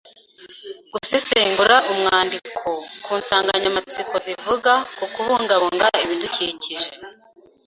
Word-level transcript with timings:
Gusesengura 0.93 1.77
umwandiko 1.91 2.69
ku 3.03 3.11
nsanganyamatsiko 3.19 4.13
zivuga 4.25 4.73
ku 4.97 5.05
kubungabunga 5.13 5.87
ibidukikije. 6.03 6.89